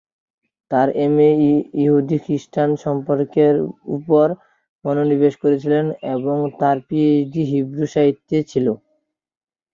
তার 0.71 0.87
এমএ 0.99 1.29
ইহুদি-খ্রিষ্টান 1.81 2.69
সম্পর্কের 2.85 3.55
উপর 3.97 4.25
মনোনিবেশ 4.85 5.33
করেছিলেন 5.43 5.85
এবং 6.15 6.37
তার 6.59 6.77
পিএইচডি 6.87 7.41
হিব্রু 7.51 7.85
সাহিত্যে 7.93 8.37
ছিল। 8.51 8.67